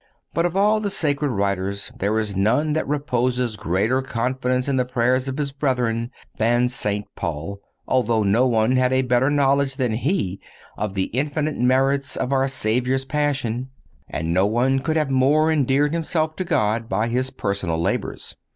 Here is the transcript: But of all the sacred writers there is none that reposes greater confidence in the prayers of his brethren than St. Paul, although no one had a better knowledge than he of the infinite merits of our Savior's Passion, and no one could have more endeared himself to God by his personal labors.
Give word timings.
But 0.33 0.47
of 0.47 0.57
all 0.57 0.79
the 0.79 0.89
sacred 0.89 1.29
writers 1.29 1.91
there 1.95 2.17
is 2.17 2.35
none 2.35 2.73
that 2.73 2.87
reposes 2.87 3.55
greater 3.55 4.01
confidence 4.01 4.67
in 4.67 4.77
the 4.77 4.83
prayers 4.83 5.27
of 5.27 5.37
his 5.37 5.51
brethren 5.51 6.09
than 6.39 6.69
St. 6.69 7.05
Paul, 7.15 7.61
although 7.87 8.23
no 8.23 8.47
one 8.47 8.77
had 8.77 8.91
a 8.91 9.03
better 9.03 9.29
knowledge 9.29 9.75
than 9.75 9.91
he 9.91 10.41
of 10.75 10.95
the 10.95 11.11
infinite 11.13 11.59
merits 11.59 12.15
of 12.15 12.33
our 12.33 12.47
Savior's 12.47 13.05
Passion, 13.05 13.69
and 14.09 14.33
no 14.33 14.47
one 14.47 14.79
could 14.79 14.97
have 14.97 15.11
more 15.11 15.51
endeared 15.51 15.93
himself 15.93 16.35
to 16.37 16.43
God 16.43 16.89
by 16.89 17.07
his 17.07 17.29
personal 17.29 17.79
labors. 17.79 18.37